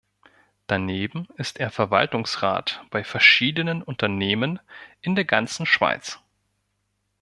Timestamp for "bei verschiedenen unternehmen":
2.89-4.59